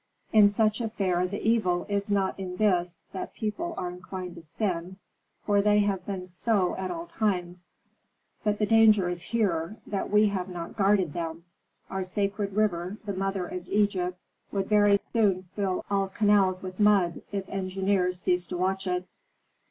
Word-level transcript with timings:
In 0.33 0.49
such 0.49 0.81
affairs 0.81 1.29
the 1.29 1.47
evil 1.47 1.85
is 1.87 2.09
not 2.09 2.39
in 2.39 2.55
this, 2.55 3.03
that 3.11 3.35
people 3.35 3.75
are 3.77 3.91
inclined 3.91 4.33
to 4.33 4.41
sin, 4.41 4.97
for 5.45 5.61
they 5.61 5.77
have 5.81 6.07
been 6.07 6.25
so 6.25 6.75
at 6.77 6.89
all 6.89 7.05
times. 7.05 7.67
But 8.43 8.57
the 8.57 8.65
danger 8.65 9.09
is 9.09 9.21
here, 9.21 9.77
that 9.85 10.09
we 10.09 10.29
have 10.29 10.49
not 10.49 10.75
guarded 10.75 11.13
them. 11.13 11.43
Our 11.87 12.03
sacred 12.03 12.53
river, 12.53 12.97
the 13.05 13.13
mother 13.13 13.45
of 13.45 13.67
Egypt, 13.67 14.17
would 14.51 14.65
very 14.67 14.97
soon 14.97 15.43
fill 15.55 15.85
all 15.87 16.07
canals 16.07 16.63
with 16.63 16.79
mud, 16.79 17.21
if 17.31 17.47
engineers 17.47 18.19
ceased 18.21 18.49
to 18.49 18.57
watch 18.57 18.87
it." 18.87 19.07